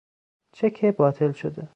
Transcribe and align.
چک 0.53 0.85
باطل 0.85 1.31
شده 1.31 1.69